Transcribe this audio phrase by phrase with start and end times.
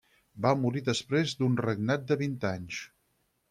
[0.45, 2.85] Va morir després d'un regnat de vint anys.